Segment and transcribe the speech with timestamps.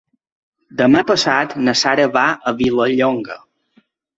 [0.79, 3.39] Demà passat na Sara va a Vilallonga.